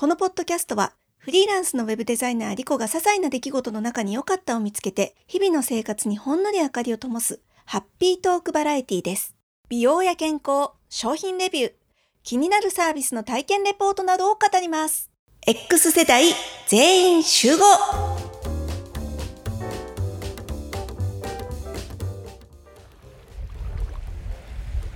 [0.00, 9.36] このポッドキャストはフリーランスのウェブデザイナーリコが些細な出来事の中に良かったを見つけて日々の生活にほんのり明かりを灯すハッピートークバラエティです。
[9.68, 11.72] 美容や健康、商品レビュー、
[12.22, 15.10] 気になるサービスの体験レポートなどを語ります。
[15.46, 16.24] X 世代
[16.66, 17.62] 全員集合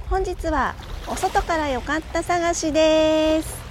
[0.08, 0.74] 本日は
[1.06, 3.63] お外から良かった探しです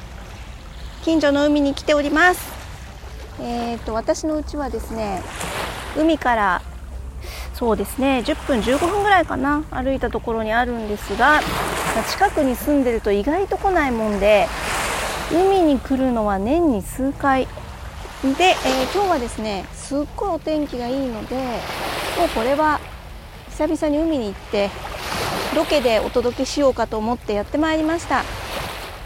[1.03, 2.53] 近所の海に来ております。
[3.41, 5.21] えっ、ー、と私の家はですね
[5.97, 6.61] 海から
[7.53, 11.41] そうですね10分15分ぐらいかな歩いたところにあるんですが
[12.09, 14.47] 近くに住んでると意外と来ないもんで
[15.31, 17.47] 海に来るのは年に数回。
[18.23, 22.79] で、えー、今日はですねすっごいお天気がいいのでもうこれは
[23.49, 24.69] 久々に海に行って
[25.53, 28.23] ロケでお届けしようかと思ってやってまいりました。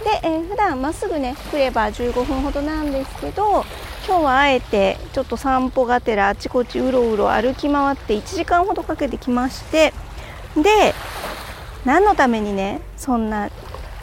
[0.03, 3.65] で、えー、普段まっすぐね来れば15分ほどなんですけど
[4.07, 9.93] 今日はあえてちょっと散歩がてらあちこちうろうろ歩き回って1時間ほどかけてきまして
[10.55, 10.93] で
[11.85, 13.49] 何のためにねそんな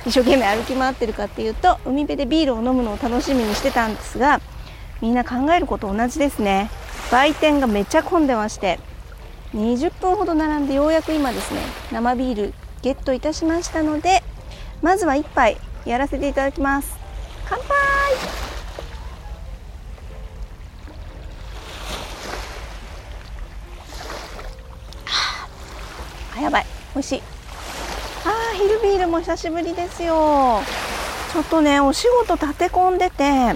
[0.07, 4.41] 一生懸命歩き回ってるかっていうと海辺でビールを飲むのを楽しみにしてたんですが
[5.01, 6.71] みんな考えること同じですね。
[7.11, 8.79] 売店がめっちゃ混んでまして
[9.55, 11.61] 20分ほど並んでようやく今ですね
[11.93, 14.23] 生ビールゲットいたしましたので
[14.83, 16.97] まずは1杯やらせていただきます。
[17.47, 17.67] 乾杯！
[26.37, 26.67] あやばい。
[26.95, 27.23] 美味しい。
[28.25, 30.63] あー昼ビールも久しぶりですよ。
[31.33, 33.55] ちょっとねお仕事立て込んでて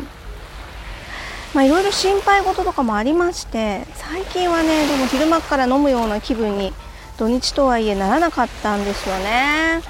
[1.55, 6.73] まあいろいろ心配事とかもありまして最近はねでも昼間から飲むような気分に
[7.17, 9.81] 土日とはいえならなかったんですよね。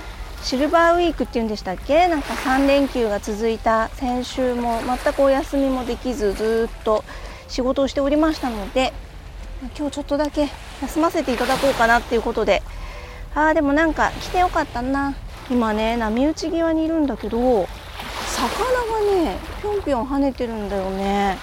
[0.43, 2.09] シルバーウィークっていうんでしたっけ？
[2.09, 7.05] なんか3連休が続いた先週も全くお休みもできずずっと
[7.49, 8.93] 仕事をしておりましたので
[9.77, 10.49] 今日ちょっとだけ
[10.83, 12.63] 休ませていただこうかなっていうことで。
[13.35, 15.15] あーでもなんか来てよかったな。
[15.51, 17.67] 今ね波打ち際にいるんだけど魚が
[19.23, 21.37] ねぴょんぴょん跳ねてるんだよね。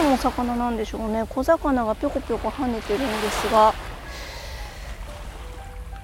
[0.00, 1.24] 何のお魚なんでしょうね。
[1.28, 3.72] 小魚がぴょこぴょこ跳ねてるんですが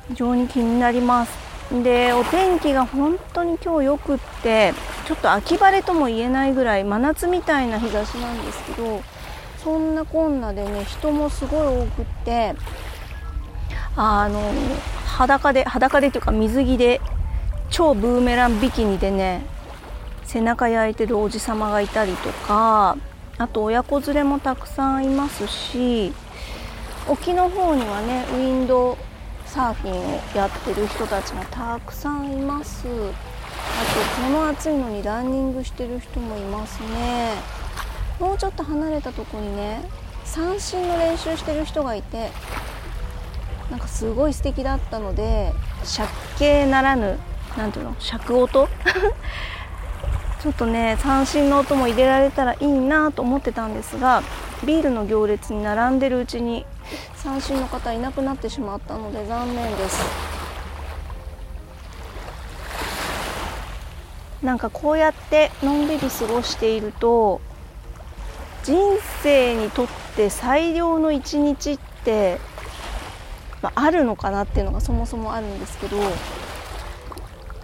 [0.09, 1.52] 非常に気になります。
[1.83, 4.75] でお天気が本当に今日よくって
[5.07, 9.03] ちょっと秋晴れとも言えないぐらい真夏みたいな日差しなんですけど
[9.63, 12.55] そんなこんなでね人もすごい多くって
[13.97, 14.53] あの
[15.07, 17.01] 裸で裸でというか水着で
[17.71, 19.45] 超ブーメランビキニでね
[20.25, 22.97] 背中焼いてるおじさまがいたりとか
[23.39, 26.13] あと親子連れもたくさんいますし
[27.09, 28.97] 沖の方にはねウィンド
[29.53, 32.87] サーフィンをやってる人たちがたくさんいます。
[32.89, 37.35] あとこの暑いのにランニングしてる人もいますね。
[38.19, 39.83] もうちょっと離れたとこにね
[40.25, 42.31] 三振の練習してる人がいて
[43.71, 45.53] なんかすごい素敵だったので
[45.97, 46.09] 借
[46.39, 47.19] 景ならぬ
[47.55, 48.69] 何ていうの尺音？
[50.41, 54.23] ちょっとね三振の音も入れられたらいいなと思ってたんですが
[54.65, 56.65] ビールの行列に並んでるうちに
[57.15, 60.03] 三振の方いなくなってしまったので残念です。
[64.43, 67.41] なんかこうやってのんびり過ごしていると
[68.65, 68.77] 人
[69.23, 72.39] 生にとって最良の一日って、
[73.63, 75.97] まあ、あるのかなっていうのがそもそもあるんですけど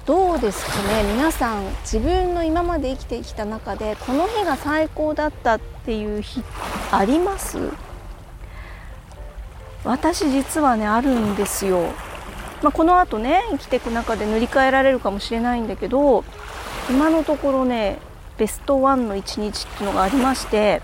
[0.07, 1.03] どうですかね？
[1.13, 6.45] 皆さん自分の今まで生きてきた中でこの日が最高だったっていう日
[6.93, 7.59] あります？
[9.85, 11.93] 私実はねあるんですよ、
[12.63, 16.25] まあ、このあとね生きていく中で塗り替えられるかもしれないんだけど
[16.91, 17.99] 今のところね
[18.37, 20.83] ベストワンの一日っていうのがありまして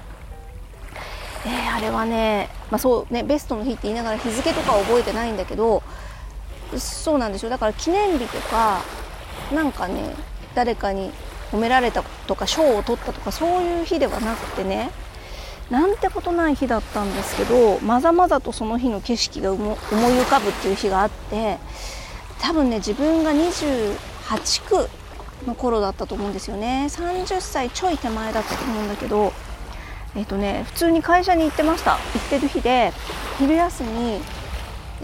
[1.47, 5.83] えー、あれはね,、まあ、そうねベストの日って言いながら日付とか覚えてないんだけど
[6.79, 7.51] そうなんですよ。
[7.51, 8.81] だから記念日とか
[9.53, 10.15] なんかね
[10.55, 11.13] 誰かに
[11.53, 14.91] 褒められたとか賞を取ったとかそういう日ではなくてね
[15.71, 21.59] なんてことない日だったんですけどまざまざとその日の景色が思い浮かぶっていう日があって
[22.41, 24.89] 多分ね自分が28区
[25.47, 26.87] の頃だったと思うんですよね。
[26.89, 29.33] 30歳ちょい手前だったと思うんだけど
[30.15, 31.93] えっ、とね普通に会社に行ってました。
[31.93, 32.93] 行ってる日で
[33.39, 34.21] 昼休み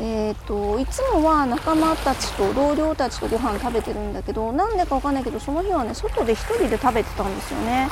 [0.03, 7.89] えーと、いつもは仲間たちと同僚たちとご飯食べてるんだけどなんでかわかんないけどその日はね外で1人で食べてたんですよね。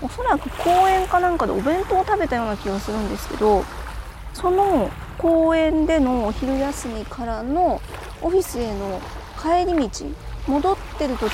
[0.00, 3.64] おそらく公園かなんかでお弁当を食べたような気がするんですけど
[4.32, 7.80] その公園でのお昼休みからの
[8.20, 9.00] オフィスへの
[9.40, 10.06] 帰り道
[10.46, 11.32] 戻ってる時にね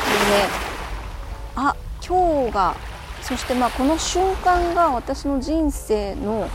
[1.57, 1.75] あ
[2.07, 2.77] 今日が
[3.23, 6.49] そしてまあこの瞬間が私の人生の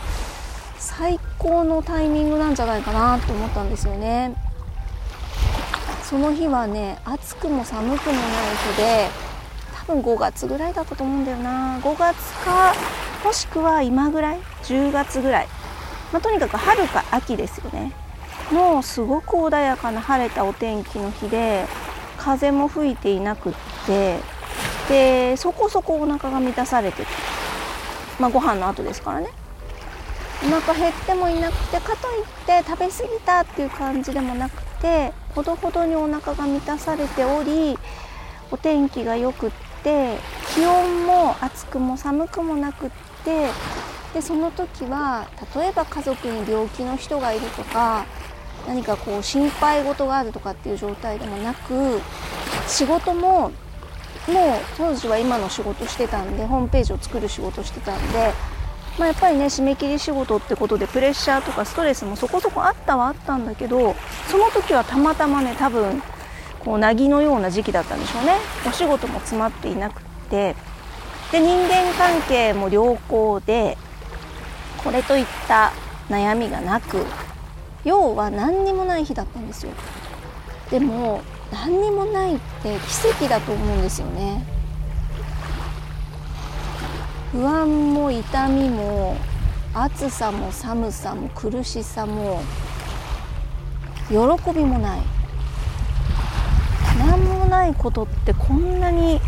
[0.77, 4.35] 最高のタイミングなんじゃないかなと思ったんですよね。
[6.03, 8.23] その日はね暑くも寒くもない
[8.73, 9.09] 日で
[9.87, 11.79] 分5月ぐらいだったと思うんだよな。
[11.79, 12.73] 5月か
[13.23, 15.47] もしくは今ぐらい？10月ぐらい、
[16.11, 17.91] まあ、とにかく春か秋ですよね。
[18.51, 21.65] もうすごく穏やかな晴れたお天気の日で
[22.17, 23.53] 風も吹いていなくっ
[23.87, 24.19] て
[24.87, 27.07] でそこそこお腹が満たされてて
[28.19, 29.29] まあご飯の後ですからね。
[30.43, 37.79] お腹減ってもいなくてかといって食べ過ぎたっていう感じでもなくてほどほどにお腹が満たされており
[38.51, 39.51] お天気がよくっ
[39.85, 40.17] て
[40.55, 42.89] 気温も暑くも寒くもなくっ
[43.23, 43.47] て
[44.13, 48.05] でその時は例えば家族に病気の人がいるとか
[48.67, 52.01] 何かこう心配事があるとかっていう状態でもなく
[52.67, 53.53] 仕事ももう
[54.75, 58.33] 当時は今の仕事してたんでホームページを作る仕事してたんで、
[58.97, 63.95] まあ、やっぱりね締め切り仕事ってことでプレッシャーとかストレスもそこそこあったはあったんだけど
[64.31, 66.01] その時はたまたまね多分
[66.65, 68.33] こう凪のような時期だったんでしょうね。
[68.67, 70.55] お仕事も詰まっていなくて。
[71.31, 73.77] で人間関係も良好で
[74.83, 75.73] これといった
[76.07, 77.03] 悩みがなく
[77.83, 79.71] 要は何にもない日だったんですよ。
[80.69, 81.21] でも
[81.51, 84.45] 何にもないって奇跡だと思うんですよね。
[87.31, 89.17] 不安も痛みも
[89.73, 92.41] 暑さも寒さも苦しさも
[94.09, 94.15] 喜
[94.53, 95.14] びもない。
[97.05, 99.19] 何もないことってこんなに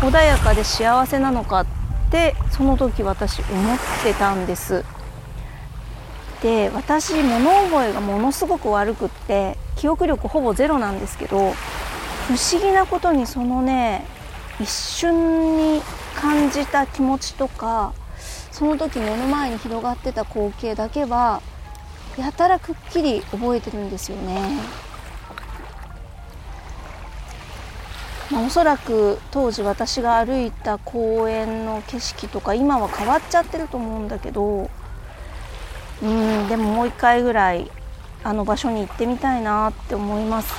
[0.00, 1.66] 穏やかで幸せなのかっ
[2.10, 4.84] てその時私思ってたんです
[6.42, 7.38] で私物
[7.70, 14.04] 覚えがものすごく悪くって記憶力ほぼゼロなんですけど不思議なことにそのね
[14.60, 15.82] 一瞬に
[16.16, 17.94] 感じた気持ちとか
[18.50, 21.40] その時目の前に広がってた光景だけは
[22.18, 24.91] やたらくっきり覚えてるんですよね。
[28.32, 34.70] まあ、おそらく当時私が歩いた公園の景色とか今は変わっちゃってると思うんだけど
[36.02, 37.70] うんでももう一回ぐらい
[38.24, 40.54] あの場所に行ってみたいなって思います。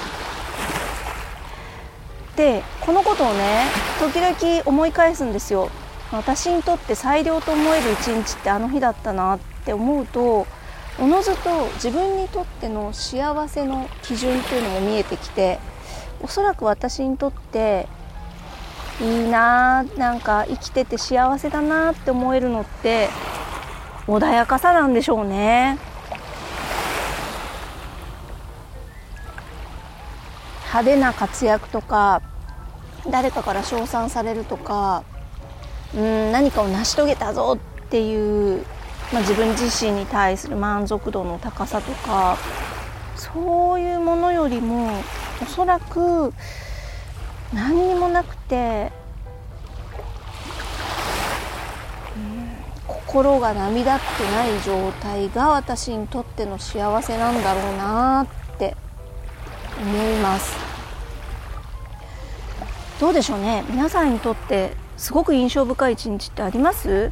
[2.35, 3.65] でこのことをね
[3.99, 5.69] 時々思い返すんですよ。
[6.11, 10.45] 私にとって最良と思える一日ってあの日だったなって思うと
[10.99, 15.59] おのずと自分にとっての幸せの基準っていうのも見えてきて
[16.23, 17.87] おそらく私にとって
[19.01, 23.09] いいななんか生きてて幸せだなって思えるのって
[24.07, 25.77] 穏やかさなんでしょうね。
[30.73, 32.23] 派手な活躍とか
[33.07, 35.03] 誰かから称賛されるとか
[35.95, 38.65] うん何かを成し遂げたぞっていう、
[39.11, 42.39] まあ、自分自身に対する満足度の高さとか
[43.15, 44.89] そういうものよりも
[45.41, 46.33] おそらく
[47.53, 48.91] 何にもなくて
[52.15, 52.49] うん
[52.87, 58.27] 心が波立ってない状態が私にとっての幸せなんだろうなっ
[58.57, 58.75] て
[59.79, 60.55] 思います。
[62.99, 63.63] どうでしょうね。
[63.69, 67.11] 皆さんにとってすごく印象深い一日ってあります？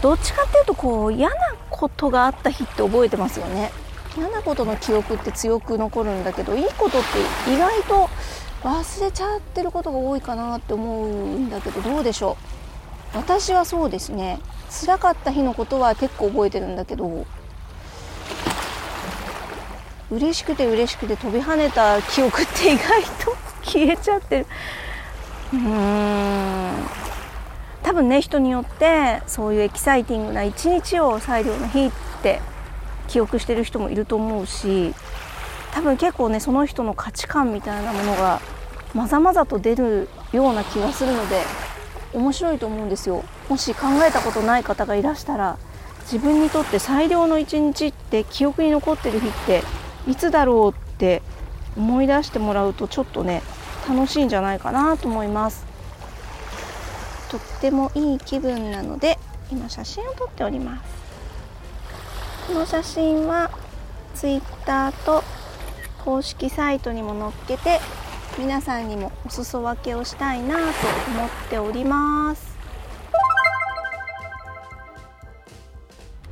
[0.00, 1.36] どっちかっていうとこう嫌な
[1.68, 3.70] ことがあった日って覚えてますよね。
[4.16, 7.02] 嫌なことの記憶って強く残るんだけどいいことっ
[7.44, 8.08] て意外と
[8.62, 12.36] 忘れちゃってることが多いかなって思うんだけどどうでしょ
[13.14, 13.16] う？
[13.18, 14.38] 私はそうですね。
[14.70, 17.26] 辛かった日のことは結構覚えてるんだけど
[20.10, 24.46] 嬉しくて嬉しくて飛び跳ねた記憶って意外と 消えちゃってる。
[25.52, 26.72] うーん。
[27.82, 31.90] 多分ね人によってそういうエキサイティングな一日を最良の日っ
[32.22, 32.40] て
[33.10, 34.94] 記憶してる人もいると思うし
[35.72, 38.40] 多分結構ねその人の価値観みたいなものが
[38.94, 41.42] まざまざと出るような気がするので
[42.12, 43.22] 面白いと思うんですよ。
[43.48, 45.58] もし考えたことない方がいらしたら
[46.02, 49.62] 自分にとって最良の一日って記憶に残ってる日って
[50.08, 51.22] いつだろうって
[51.76, 53.42] 思い出してもらうとちょっとね
[53.88, 55.64] 楽しいんじゃないかなと思います。
[57.30, 59.18] とってもいい気分なので
[59.52, 60.99] 今写真を撮っております。
[62.50, 63.48] この写真は
[64.16, 65.22] Twitter と
[66.04, 67.78] 公式サイトにも載っけて
[68.40, 70.62] 皆さんにもお裾分けをしたいなと
[71.12, 72.58] 思っております。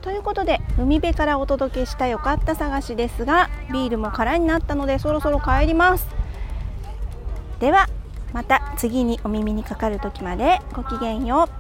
[0.01, 6.09] ということで海辺からお届けしたよかった探しですがビールも空になったのでそろそろ帰ります。
[7.61, 7.87] では
[8.33, 11.58] また次にお耳にかかる時までごきげんよう。